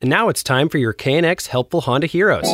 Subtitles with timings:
[0.00, 2.46] And now it's time for your KNX Helpful Honda Heroes.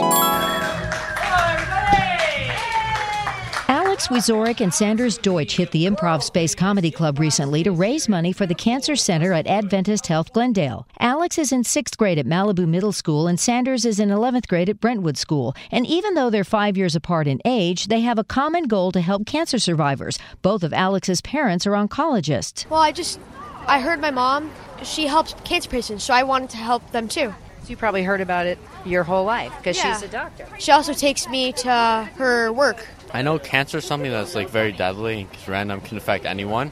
[3.69, 8.33] Alex Wiezorek and Sanders Deutsch hit the Improv Space Comedy Club recently to raise money
[8.33, 10.89] for the Cancer Center at Adventist Health Glendale.
[10.99, 14.69] Alex is in sixth grade at Malibu Middle School, and Sanders is in 11th grade
[14.69, 15.55] at Brentwood School.
[15.71, 19.01] And even though they're five years apart in age, they have a common goal to
[19.01, 20.19] help cancer survivors.
[20.43, 22.69] Both of Alex's parents are oncologists.
[22.69, 23.21] Well, I just,
[23.69, 24.51] I heard my mom,
[24.85, 27.35] she helps cancer patients, so I wanted to help them too.
[27.63, 29.95] So you probably heard about it your whole life because Yeah.
[29.95, 30.47] she's a doctor.
[30.59, 32.87] She also takes me to her work.
[33.13, 36.71] I know cancer is something that's like very deadly and it's random, can affect anyone.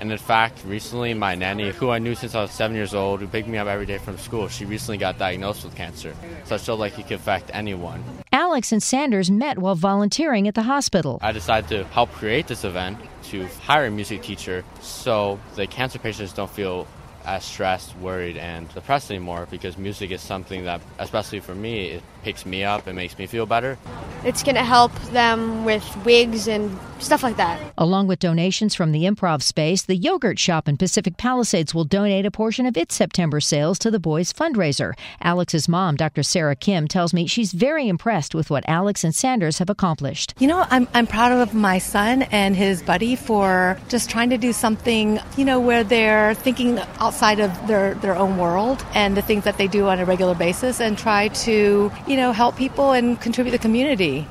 [0.00, 3.20] And in fact, recently my nanny, who I knew since I was seven years old,
[3.20, 6.12] who picked me up every day from school, she recently got diagnosed with cancer.
[6.44, 8.02] So I feel like it can affect anyone.
[8.32, 11.20] Alex and Sanders met while volunteering at the hospital.
[11.22, 12.98] I decided to help create this event
[13.30, 16.88] to hire a music teacher so the cancer patients don't feel
[17.24, 22.02] as stressed, worried, and depressed anymore because music is something that, especially for me, it
[22.22, 23.76] picks me up and makes me feel better.
[24.24, 27.60] It's going to help them with wigs and stuff like that.
[27.76, 32.24] Along with donations from the improv space, the yogurt shop in Pacific Palisades will donate
[32.24, 34.92] a portion of its September sales to the boys' fundraiser.
[35.20, 36.22] Alex's mom, Dr.
[36.22, 40.34] Sarah Kim, tells me she's very impressed with what Alex and Sanders have accomplished.
[40.38, 44.38] You know, I'm, I'm proud of my son and his buddy for just trying to
[44.38, 49.14] do something, you know, where they're thinking oh, outside of their, their own world and
[49.14, 52.56] the things that they do on a regular basis and try to, you know, help
[52.56, 54.26] people and contribute to the community.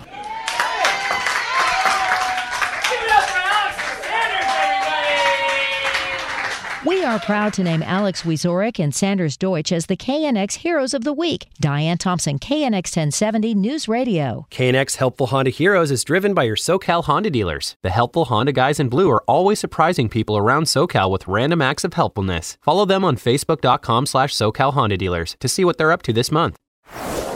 [6.84, 11.04] We are proud to name Alex Wiezorek and Sanders Deutsch as the KNX Heroes of
[11.04, 11.48] the Week.
[11.60, 14.48] Diane Thompson, KNX 1070 News Radio.
[14.50, 17.78] KNX Helpful Honda Heroes is driven by your SoCal Honda dealers.
[17.84, 21.84] The helpful Honda guys in blue are always surprising people around SoCal with random acts
[21.84, 22.58] of helpfulness.
[22.64, 26.32] Follow them on Facebook.com slash SoCal Honda dealers to see what they're up to this
[26.32, 26.58] month.